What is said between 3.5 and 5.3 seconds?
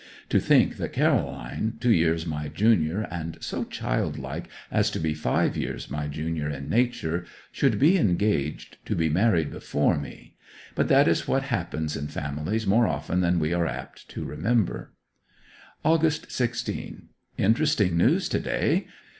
childlike as to be